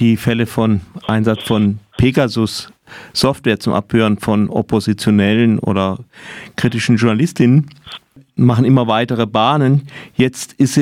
[0.00, 2.72] die Fälle von Einsatz von Pegasus
[3.12, 5.98] Software zum Abhören von oppositionellen oder
[6.56, 7.70] kritischen Journalistinnen
[8.38, 9.88] machen immer weitere Bahnen.
[10.14, 10.80] Jetzt ist,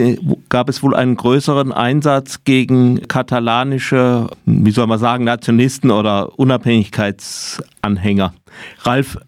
[0.48, 8.34] gab es wohl einen größeren Einsatz gegen katalanische, wie soll man sagen, Nationalisten oder Unabhängigkeitsanhänger.
[8.82, 9.18] Ralf,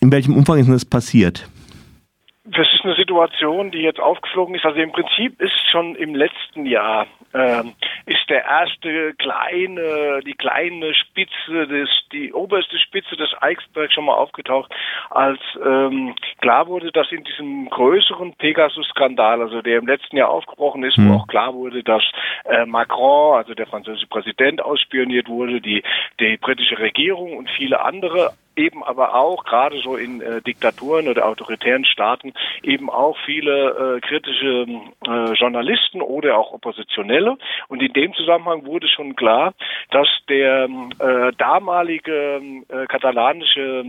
[0.00, 1.48] in welchem Umfang ist das passiert?
[2.44, 4.64] Das ist eine Situation, die jetzt aufgeflogen ist.
[4.64, 7.72] Also im Prinzip ist schon im letzten Jahr ähm,
[8.06, 14.14] ist der erste kleine, die kleine Spitze des, die oberste Spitze des Eichsbergs schon mal
[14.14, 14.72] aufgetaucht,
[15.10, 20.84] als ähm, klar wurde, dass in diesem größeren Pegasus-Skandal, also der im letzten Jahr aufgebrochen
[20.84, 21.10] ist, mhm.
[21.10, 22.02] wo auch klar wurde, dass
[22.44, 25.82] äh, Macron, also der französische Präsident, ausspioniert wurde, die
[26.20, 31.26] die britische Regierung und viele andere eben aber auch gerade so in äh, Diktaturen oder
[31.26, 34.66] autoritären Staaten eben auch viele äh, kritische
[35.06, 37.36] äh, Journalisten oder auch Oppositionelle.
[37.68, 39.54] Und in dem Zusammenhang wurde schon klar,
[39.90, 43.84] dass der äh, damalige äh, katalanische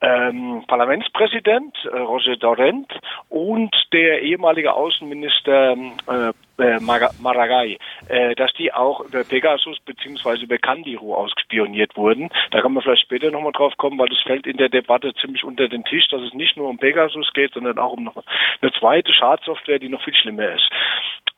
[0.00, 2.92] ähm, Parlamentspräsident äh, Roger Dorent
[3.28, 7.76] und der ehemalige Außenminister äh, äh, Maragall,
[8.08, 12.30] äh, dass die auch über Pegasus beziehungsweise über Candiru ausgespioniert wurden.
[12.50, 15.44] Da kann man vielleicht später nochmal drauf kommen, weil das fällt in der Debatte ziemlich
[15.44, 18.16] unter den Tisch, dass es nicht nur um Pegasus geht, sondern auch um noch
[18.60, 20.68] eine zweite Schadsoftware, die noch viel schlimmer ist.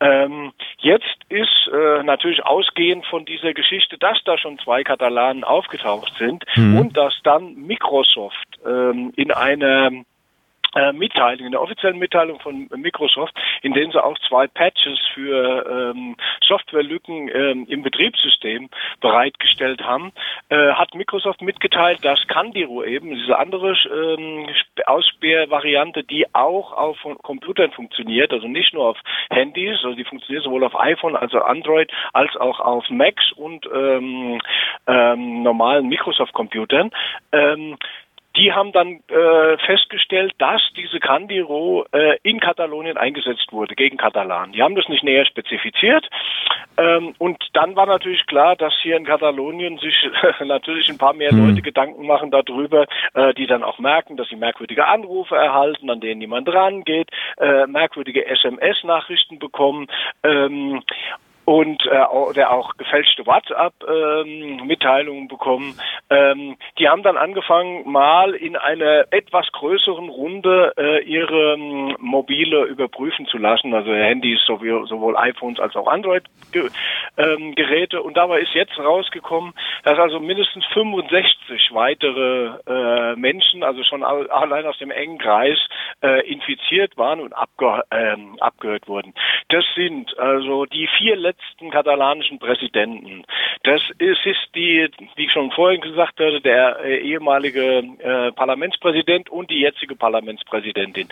[0.01, 6.13] Ähm, jetzt ist äh, natürlich ausgehend von dieser Geschichte, dass da schon zwei Katalanen aufgetaucht
[6.17, 6.79] sind mhm.
[6.79, 9.91] und dass dann Microsoft ähm, in einer
[10.93, 16.15] Mitteilung, in der offiziellen Mitteilung von Microsoft, in denen sie auch zwei Patches für ähm,
[16.47, 18.69] Softwarelücken ähm, im Betriebssystem
[19.01, 20.11] bereitgestellt haben,
[20.49, 24.47] äh, hat Microsoft mitgeteilt, dass Candiru eben, diese andere ähm,
[24.85, 28.97] Aussperrvariante, die auch auf Computern funktioniert, also nicht nur auf
[29.29, 33.65] Handys, also die funktioniert sowohl auf iPhone als auch Android, als auch auf Macs und
[33.73, 34.39] ähm,
[34.87, 36.91] ähm, normalen Microsoft-Computern,
[37.31, 37.77] ähm,
[38.39, 44.53] die haben dann äh, festgestellt, dass diese Candiro äh, in Katalonien eingesetzt wurde gegen Katalanen.
[44.53, 46.07] Die haben das nicht näher spezifiziert.
[46.77, 50.09] Ähm, und dann war natürlich klar, dass hier in Katalonien sich
[50.39, 51.49] natürlich ein paar mehr mhm.
[51.49, 55.99] Leute Gedanken machen darüber, äh, die dann auch merken, dass sie merkwürdige Anrufe erhalten, an
[55.99, 59.87] denen niemand rangeht, äh, merkwürdige SMS-Nachrichten bekommen.
[60.23, 60.81] Ähm,
[61.49, 65.79] und äh, oder auch gefälschte WhatsApp-Mitteilungen ähm, bekommen.
[66.11, 72.65] Ähm, die haben dann angefangen, mal in einer etwas größeren Runde äh, ihre ähm, Mobile
[72.65, 77.97] überprüfen zu lassen, also Handys, sowohl, sowohl iPhones als auch Android-Geräte.
[77.97, 84.03] Ähm, und dabei ist jetzt rausgekommen, dass also mindestens 65 weitere äh, Menschen, also schon
[84.03, 85.57] allein aus dem engen Kreis,
[86.03, 89.15] äh, infiziert waren und abge ähm, abgehört wurden.
[89.47, 93.23] Das sind also die vier letzten letzten katalanischen Präsidenten.
[93.63, 99.29] Das ist, ist die, wie ich schon vorhin gesagt hatte, der äh, ehemalige äh, Parlamentspräsident
[99.29, 101.09] und die jetzige Parlamentspräsidentin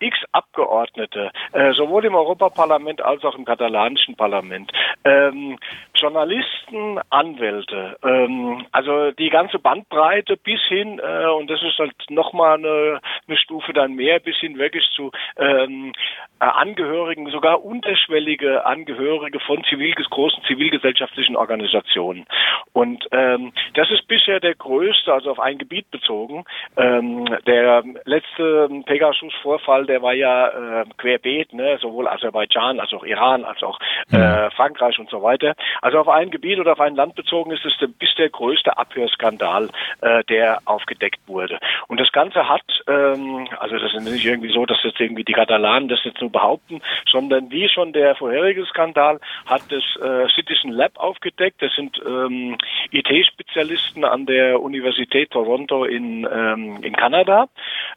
[0.00, 4.72] x Abgeordnete, äh, sowohl im Europaparlament als auch im katalanischen Parlament,
[5.04, 5.58] ähm,
[6.00, 12.58] Journalisten, Anwälte, ähm, also die ganze Bandbreite bis hin, äh, und das ist halt nochmal
[12.58, 15.92] eine, eine Stufe dann mehr, bis hin wirklich zu ähm,
[16.40, 22.26] äh, Angehörigen, sogar unterschwellige Angehörige von zivil, großen zivilgesellschaftlichen Organisationen.
[22.72, 26.44] Und ähm, das ist bisher der größte, also auf ein Gebiet bezogen.
[26.76, 31.78] Ähm, der letzte Pegasus-Vorfall Vorfall, der war ja äh, querbeet, ne?
[31.80, 33.78] sowohl Aserbaidschan als auch Iran, als auch
[34.10, 35.54] äh, Frankreich und so weiter.
[35.82, 39.70] Also auf ein Gebiet oder auf ein Land bezogen ist es bis der größte Abhörskandal,
[40.00, 41.58] äh, der aufgedeckt wurde.
[41.88, 45.32] Und das Ganze hat, ähm, also das ist nicht irgendwie so, dass jetzt irgendwie die
[45.32, 46.80] Katalanen das jetzt nur behaupten,
[47.10, 51.62] sondern wie schon der vorherige Skandal hat das äh, Citizen Lab aufgedeckt.
[51.62, 52.56] Das sind ähm,
[52.90, 57.48] IT-Spezialisten an der Universität Toronto in, ähm, in Kanada.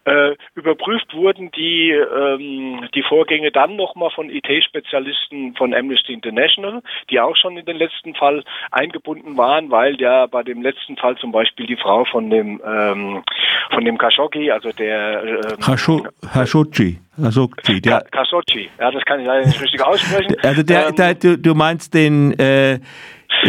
[0.06, 7.20] Äh, überprüft wurden die, ähm, die Vorgänge dann nochmal von IT-Spezialisten von Amnesty International, die
[7.20, 11.32] auch schon in den letzten Fall eingebunden waren, weil ja bei dem letzten Fall zum
[11.32, 13.24] Beispiel die Frau von dem ähm,
[13.72, 16.10] von dem Khashoggi, also der ähm, Khashoggi.
[16.34, 20.36] Khashoggi, der Khashoggi, ja, das kann ich leider nicht richtig aussprechen.
[20.44, 22.80] Also der, ähm, der, du, du meinst den äh,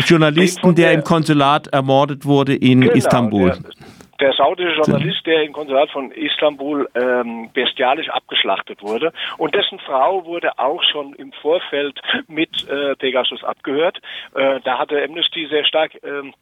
[0.07, 3.53] Journalisten, der, der, im Konsulat ermordet wurde in genau, Istanbul.
[4.21, 9.13] Der, saudische Journalist, der im Konsulat von Istanbul ähm, bestialisch abgeschlachtet wurde.
[9.39, 13.99] Und dessen Frau wurde auch schon im Vorfeld mit äh, Pegasus abgehört.
[14.35, 16.35] Äh, da hatte Amnesty sehr stark ähm,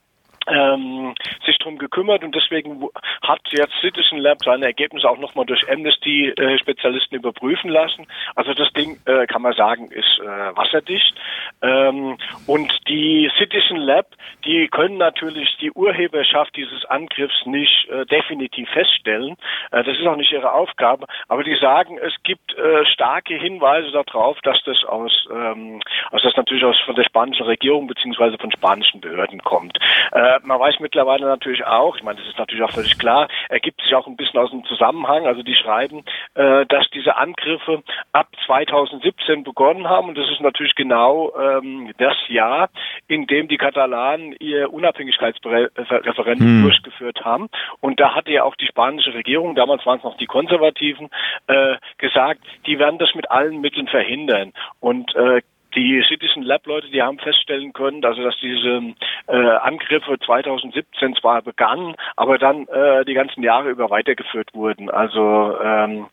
[0.47, 2.89] ähm, sich drum gekümmert und deswegen
[3.23, 8.07] hat jetzt Citizen Lab seine Ergebnisse auch nochmal durch Amnesty-Spezialisten äh, überprüfen lassen.
[8.35, 11.15] Also das Ding, äh, kann man sagen, ist äh, wasserdicht.
[11.63, 14.07] Ähm, und die Citizen Lab,
[14.45, 19.37] die können natürlich die Urheberschaft dieses Angriffs nicht äh, definitiv feststellen.
[19.71, 21.07] Äh, das ist auch nicht ihre Aufgabe.
[21.29, 22.55] Aber die sagen, es gibt
[22.93, 25.81] starke Hinweise darauf, dass das aus, ähm,
[26.11, 29.79] also das natürlich aus von der spanischen Regierung beziehungsweise von spanischen Behörden kommt.
[30.13, 33.83] Äh, man weiß mittlerweile natürlich auch, ich meine, das ist natürlich auch völlig klar, ergibt
[33.83, 35.27] sich auch ein bisschen aus dem Zusammenhang.
[35.27, 37.83] Also die schreiben, äh, dass diese Angriffe
[38.13, 42.71] ab 2017 begonnen haben und das ist natürlich genau ähm, das Jahr,
[43.09, 46.63] in dem die Katalanen ihr Unabhängigkeitsreferendum hm.
[46.63, 47.49] durchgeführt haben.
[47.81, 51.11] Und da hatte ja auch die spanische Regierung, damals waren es noch die Konservativen,
[51.47, 54.53] äh, gesagt, die werden das mit allen Mitteln verhindern.
[54.81, 55.43] Und äh,
[55.75, 58.95] die Citizen Lab Leute, die haben feststellen können, also dass diese
[59.29, 64.91] äh, Angriffe 2017 zwar begannen, aber dann äh, die ganzen Jahre über weitergeführt wurden.
[64.91, 66.07] Also ähm,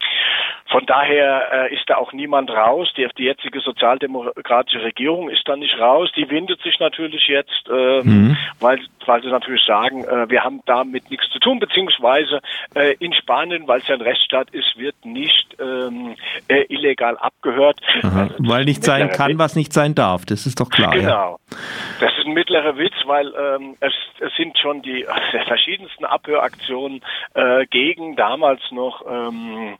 [0.69, 2.91] von daher äh, ist da auch niemand raus.
[2.95, 6.11] Die, die jetzige sozialdemokratische Regierung ist da nicht raus.
[6.15, 8.37] Die windet sich natürlich jetzt, äh, mhm.
[8.59, 12.39] weil, weil sie natürlich sagen, äh, wir haben damit nichts zu tun, beziehungsweise
[12.75, 16.15] äh, in Spanien, weil es ja ein Rechtsstaat ist, wird nicht ähm,
[16.47, 17.79] äh, illegal abgehört.
[18.03, 20.25] Also, weil nicht sein kann, was nicht sein darf.
[20.25, 20.91] Das ist doch klar.
[20.91, 21.09] Genau.
[21.09, 21.57] Ja.
[21.99, 25.05] Das ist ein mittlerer Witz, weil ähm, es, es sind schon die
[25.47, 27.01] verschiedensten Abhöraktionen
[27.33, 29.77] äh, gegen damals noch ähm,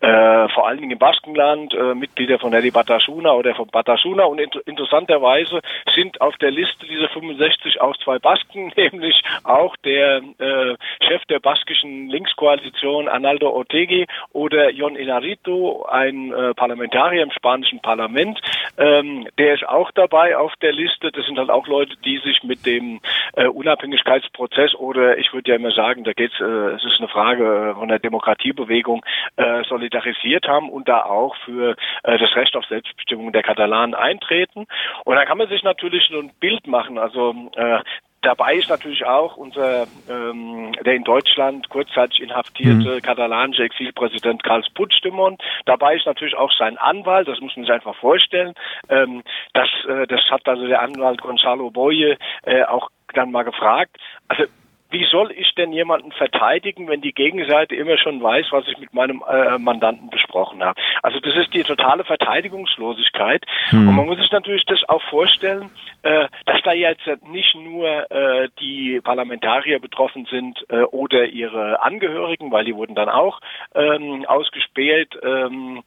[0.00, 4.40] äh, vor allen Dingen im Baskenland, äh, Mitglieder von Heli Batasuna oder von Batasuna und
[4.40, 5.60] inter interessanterweise
[5.94, 10.76] sind auf der Liste dieser 65 auch zwei Basken, nämlich auch der äh,
[11.06, 18.40] Chef der baskischen Linkskoalition Analdo Otegi oder Jon Inarito, ein äh, Parlamentarier im spanischen Parlament,
[18.76, 21.10] ähm, der ist auch dabei auf der Liste.
[21.10, 23.00] Das sind halt auch Leute, die sich mit dem
[23.34, 27.74] äh, Unabhängigkeitsprozess oder ich würde ja immer sagen, da geht's, äh, es ist eine Frage
[27.78, 29.04] von der Demokratiebewegung,
[29.36, 34.66] äh, solidarisiert haben und da auch für äh, das Recht auf Selbstbestimmung der Katalanen eintreten.
[35.04, 36.98] Und da kann man sich natürlich so ein Bild machen.
[36.98, 37.80] Also äh,
[38.22, 43.02] Dabei ist natürlich auch unser, ähm, der in Deutschland kurzzeitig inhaftierte mhm.
[43.02, 45.40] katalanische Exilpräsident Karl Puigdemont.
[45.66, 48.54] Dabei ist natürlich auch sein Anwalt, das muss man sich einfach vorstellen.
[48.88, 49.22] Ähm,
[49.54, 53.96] das, äh, das hat also der Anwalt Gonzalo Boye äh, auch dann mal gefragt.
[54.26, 54.44] Also
[54.90, 58.94] wie soll ich denn jemanden verteidigen, wenn die Gegenseite immer schon weiß, was ich mit
[58.94, 60.80] meinem äh, Mandanten besprochen habe?
[61.02, 63.44] Also das ist die totale Verteidigungslosigkeit.
[63.70, 63.88] Hm.
[63.88, 65.70] Und man muss sich natürlich das auch vorstellen,
[66.02, 72.50] äh, dass da jetzt nicht nur äh, die Parlamentarier betroffen sind äh, oder ihre Angehörigen,
[72.50, 73.40] weil die wurden dann auch
[73.74, 75.82] ähm, ausgespäht, ähm,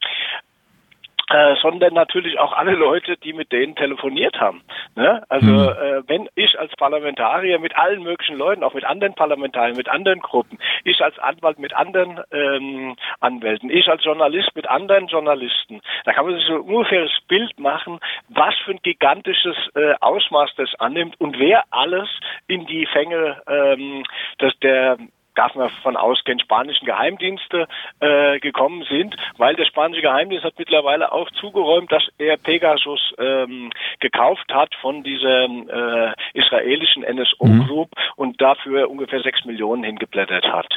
[1.32, 4.62] äh, sondern natürlich auch alle Leute, die mit denen telefoniert haben.
[4.96, 5.24] Ne?
[5.30, 5.70] Also mhm.
[5.70, 10.20] äh, wenn ich als Parlamentarier mit allen möglichen Leuten, auch mit anderen Parlamentariern, mit anderen
[10.20, 16.14] Gruppen, ich als Anwalt mit anderen ähm, Anwälten, ich als Journalist mit anderen Journalisten, da
[16.14, 18.00] kann man sich so ein ungefähres Bild machen,
[18.30, 22.10] was für ein gigantisches äh, Ausmaß das annimmt und wer alles
[22.48, 24.04] in die Fänge ähm,
[24.38, 24.98] dass der
[25.36, 27.68] darf man davon ausgehen, spanischen Geheimdienste
[28.00, 33.72] äh, gekommen sind, weil der spanische Geheimdienst hat mittlerweile auch zugeräumt, dass er Pegasus ähm,
[34.00, 37.68] gekauft hat von dieser äh, israelischen NSO mhm.
[37.68, 38.12] Group mhm.
[38.16, 40.68] und dafür ungefähr sechs Millionen hingeblättert hat.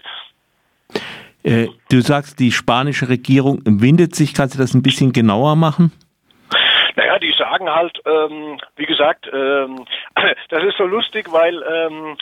[1.42, 4.34] Äh, du sagst, die spanische Regierung windet sich.
[4.34, 5.92] Kannst du das ein bisschen genauer machen?
[6.96, 9.84] Naja, die sagen halt, ähm, wie gesagt, ähm,
[10.48, 12.16] das ist so lustig, weil ähm,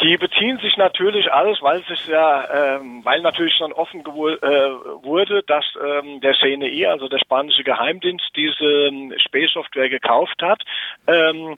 [0.00, 5.42] die beziehen sich natürlich alles, weil es ja, ähm, weil natürlich schon offen äh, wurde,
[5.42, 10.62] dass ähm, der CNI, also der spanische Geheimdienst, diese ähm, Spähsoftware gekauft hat.
[11.06, 11.56] Ähm,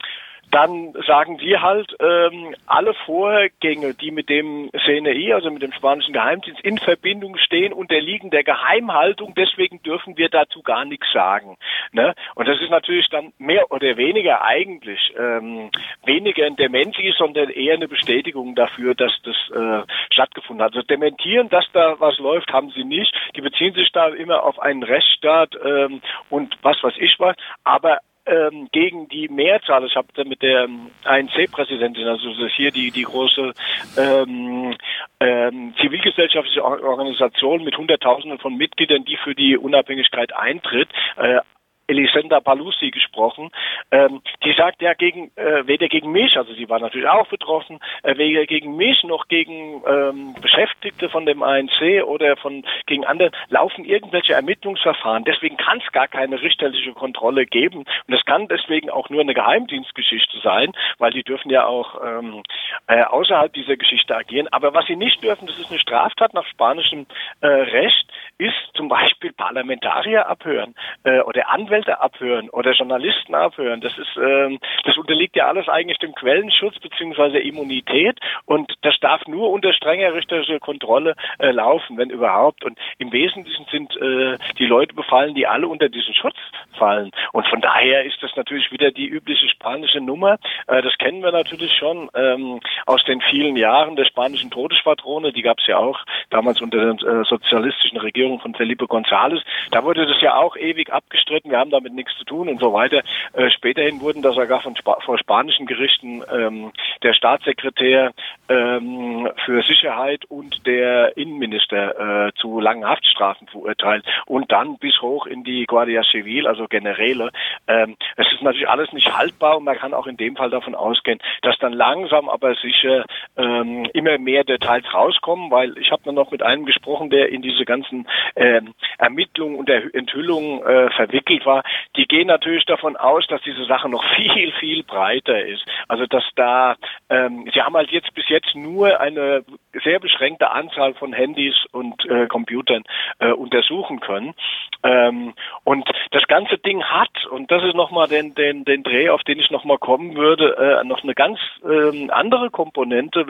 [0.51, 6.13] dann sagen die halt, ähm, alle Vorgänge, die mit dem CNI, also mit dem spanischen
[6.13, 11.57] Geheimdienst, in Verbindung stehen, unterliegen der Geheimhaltung, deswegen dürfen wir dazu gar nichts sagen.
[11.93, 12.15] Ne?
[12.35, 15.71] Und das ist natürlich dann mehr oder weniger eigentlich ähm,
[16.05, 20.75] weniger ein Dementi, sondern eher eine Bestätigung dafür, dass das äh, stattgefunden hat.
[20.75, 23.15] Also dementieren, dass da was läuft, haben sie nicht.
[23.37, 26.01] Die beziehen sich da immer auf einen Rechtsstaat ähm,
[26.31, 30.69] und was weiß ich was, aber ähm, gegen die Mehrzahl, ich habe mit der
[31.05, 33.53] ANC-Präsidentin, also das hier die, die große
[33.97, 34.75] ähm,
[35.21, 41.41] ähm, zivilgesellschaftliche Organisation mit Hunderttausenden von Mitgliedern, die für die Unabhängigkeit eintritt, äh,
[41.87, 43.51] Elisenda Palusi gesprochen.
[43.91, 47.79] Ähm, die sagt ja gegen, äh, weder gegen mich, also sie war natürlich auch betroffen,
[48.03, 53.31] äh, weder gegen mich noch gegen ähm, Beschäftigte von dem ANC oder von gegen andere
[53.49, 55.25] laufen irgendwelche Ermittlungsverfahren.
[55.25, 59.35] Deswegen kann es gar keine richterliche Kontrolle geben und es kann deswegen auch nur eine
[59.35, 62.43] Geheimdienstgeschichte sein, weil die dürfen ja auch ähm,
[62.89, 64.49] äh, außerhalb dieser Geschichte agieren.
[64.51, 67.07] Aber was sie nicht dürfen, das ist eine Straftat nach spanischem
[67.41, 68.07] äh, Recht,
[68.39, 70.75] ist zum Beispiel Parlamentarier abhören
[71.05, 73.81] äh, oder Anwälte abhören oder Journalisten abhören.
[73.81, 79.27] Das ist, ähm, das unterliegt ja alles eigentlich dem Quellenschutz beziehungsweise Immunität und das darf
[79.27, 82.65] nur unter strenger richterischer Kontrolle äh, laufen, wenn überhaupt.
[82.65, 86.37] Und im Wesentlichen sind äh, die Leute befallen, die alle unter diesen Schutz
[86.79, 87.11] fallen.
[87.33, 90.39] Und von daher ist das natürlich wieder die übliche spanische Nummer.
[90.67, 95.33] Äh, das kennen wir natürlich schon ähm, aus den vielen Jahren der spanischen Todesschwadrone.
[95.33, 95.99] Die gab es ja auch
[96.31, 99.43] damals unter der äh, sozialistischen Regierung von Felipe González.
[99.73, 101.51] Da wurde das ja auch ewig abgestritten.
[101.51, 103.03] Wir haben damit nichts zu tun und so weiter.
[103.33, 108.13] Äh, späterhin wurden da sogar von Sp vor spanischen Gerichten ähm, der Staatssekretär
[108.49, 115.27] ähm, für Sicherheit und der Innenminister äh, zu langen Haftstrafen verurteilt und dann bis hoch
[115.27, 117.31] in die Guardia Civil, also Generäle.
[117.67, 120.77] Ähm, es ist natürlich alles nicht haltbar und man kann auch in dem Fall davon
[120.77, 123.05] ausgehen, dass dann langsam aber sicher
[123.37, 127.43] ähm, immer mehr Details rauskommen, weil ich habe dann noch mit einem gesprochen, der in
[127.43, 131.63] diese ganzen ähm, Ermittlungen und Enthüllungen äh, verwickelt war.
[131.97, 135.65] Die gehen natürlich davon aus, dass diese Sache noch viel, viel breiter ist.
[135.89, 136.77] Also dass da,
[137.09, 139.45] ähm, sie haben halt jetzt bis jetzt nur eine
[139.85, 142.83] sehr beschränkte Anzahl von Handys und äh, Computern
[143.19, 144.35] äh, untersuchen können.
[144.83, 149.23] Ähm, und das ganze Ding hat, und das ist nochmal den, den, den Dreh, auf
[149.23, 153.27] den ich nochmal kommen würde, äh, noch eine ganz ähm, andere Komponente,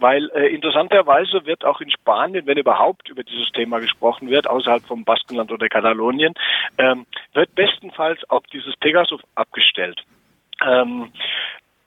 [0.00, 4.84] weil äh, interessanterweise wird auch in Spanien, wenn überhaupt über dieses Thema gesprochen wird, außerhalb
[4.84, 6.34] vom Baskenland oder Katalonien,
[6.78, 10.02] ähm, wird bestenfalls auch dieses Pegasus abgestellt.
[10.66, 11.12] Ähm,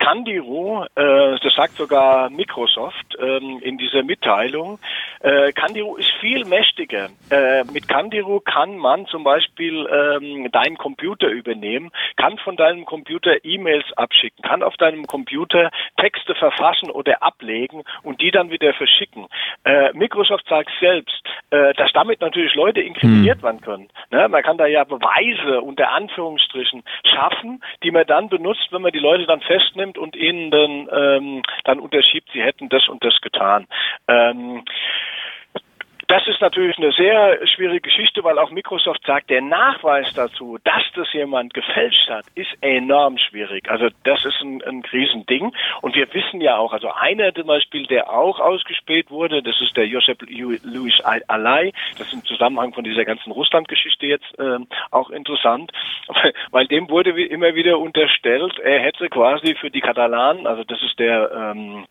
[0.02, 4.80] Candiru, äh, das sagt sogar Microsoft ähm, in dieser Mitteilung,
[5.20, 7.10] äh, Candiru ist viel mächtiger.
[7.30, 13.46] Äh, mit Candiru kann man zum Beispiel ähm, deinen Computer übernehmen, kann von deinem Computer
[13.46, 19.28] E-Mails abschicken, kann auf deinem Computer Texte verfassen oder ablegen und die dann wieder verschicken.
[19.64, 23.44] Äh, Microsoft sagt selbst, äh, dass damit natürlich Leute inkriminiert hm.
[23.44, 23.90] werden können.
[24.10, 24.28] Ne?
[24.30, 29.00] Man kann da ja Beweise unter Anführungsstrichen schaffen, die man dann benutzt, wenn man die
[29.00, 33.68] Leute dann festnimmt und ihnen dann, ähm, dann unterschiebt, sie hätten das und das getan.
[34.08, 34.64] Ähm,
[36.12, 40.84] das ist natürlich eine sehr schwierige Geschichte, weil auch Microsoft sagt, der Nachweis dazu, dass
[40.94, 43.72] das jemand gefälscht hat, ist enorm schwierig.
[43.72, 45.54] Also das ist ein, ein Riesending.
[45.82, 49.78] Und wir wissen ja auch, also einer zum Beispiel, der auch ausgespäht wurde, das ist
[49.78, 50.22] der Josep
[50.64, 51.72] Luis Alay.
[51.98, 55.72] Das ist im Zusammenhang von dieser ganzen Russland-Geschichte jetzt äh, auch interessant,
[56.52, 61.00] weil dem wurde immer wieder unterstellt, er hätte quasi für die Katalanen, also das ist
[61.00, 61.86] der ähm,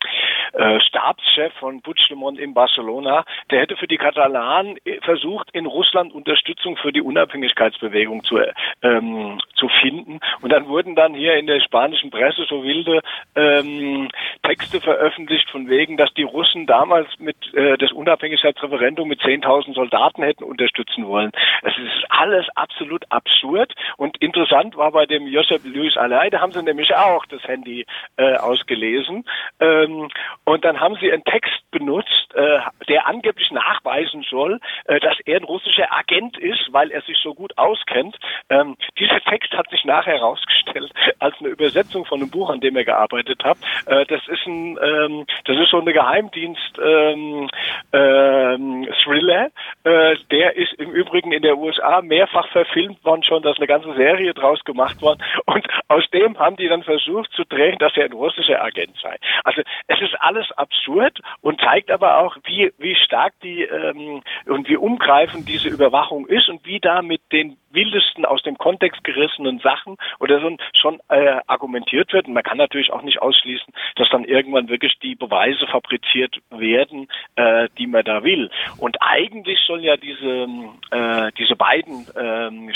[0.53, 6.77] äh, Stabschef von Puigdemont in Barcelona, der hätte für die Katalanen versucht, in Russland Unterstützung
[6.77, 8.39] für die Unabhängigkeitsbewegung zu,
[8.81, 10.19] ähm, zu finden.
[10.41, 13.01] Und dann wurden dann hier in der spanischen Presse so wilde
[13.35, 14.09] ähm,
[14.43, 20.23] Texte veröffentlicht von wegen, dass die Russen damals mit äh, das Unabhängigkeitsreferendum mit 10.000 Soldaten
[20.23, 21.31] hätten unterstützen wollen.
[21.61, 23.73] Es ist alles absolut absurd.
[23.97, 27.85] Und interessant war bei dem Josep Luis Alay, da haben sie nämlich auch das Handy
[28.17, 29.25] äh, ausgelesen.
[29.59, 30.09] Ähm,
[30.45, 35.37] und dann haben sie einen Text benutzt, äh, der angeblich nachweisen soll, äh, dass er
[35.37, 38.17] ein russischer Agent ist, weil er sich so gut auskennt.
[38.49, 42.75] Ähm, dieser Text hat sich nachher herausgestellt als eine Übersetzung von einem Buch, an dem
[42.75, 43.57] er gearbeitet hat.
[43.85, 47.49] Äh, das ist ein, ähm, das ist so eine Geheimdienst ähm,
[47.93, 49.49] ähm, Thriller.
[49.83, 53.93] Äh, der ist im Übrigen in der USA mehrfach verfilmt worden, schon, dass eine ganze
[53.93, 55.23] Serie draus gemacht worden.
[55.45, 59.17] Und aus dem haben die dann versucht zu drehen, dass er ein russischer Agent sei.
[59.43, 60.19] Also es ist
[60.57, 66.27] absurd und zeigt aber auch, wie, wie stark die ähm, und wie umgreifend diese Überwachung
[66.27, 70.99] ist und wie da mit den wildesten aus dem Kontext gerissenen Sachen oder so schon
[71.09, 72.27] äh, argumentiert wird.
[72.27, 77.07] Und man kann natürlich auch nicht ausschließen, dass dann irgendwann wirklich die Beweise fabriziert werden,
[77.35, 78.49] äh, die man da will.
[78.77, 80.47] Und eigentlich sollen ja diese
[80.91, 82.71] äh, diese beiden ähm,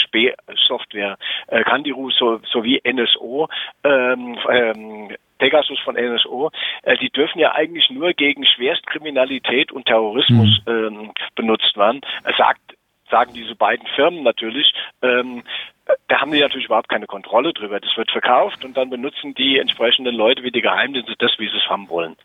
[0.67, 3.49] Software äh, Candiru so, sowie NSO
[3.83, 6.51] ähm, ähm, Pegasus von NSO,
[6.83, 10.71] äh, die dürfen ja eigentlich nur gegen Schwerstkriminalität und Terrorismus mhm.
[10.73, 12.01] ähm, benutzt werden.
[12.37, 12.61] Sagt
[13.09, 15.43] sagen diese beiden Firmen natürlich, ähm,
[16.07, 17.79] da haben die natürlich überhaupt keine Kontrolle drüber.
[17.79, 21.57] Das wird verkauft und dann benutzen die entsprechenden Leute wie die Geheimdienste das, wie sie
[21.57, 22.15] es haben wollen.